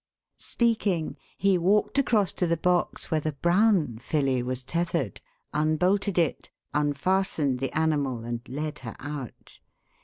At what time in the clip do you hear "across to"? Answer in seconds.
1.99-2.47